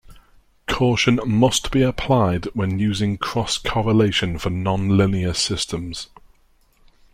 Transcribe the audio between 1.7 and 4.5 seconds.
be applied when using cross correlation for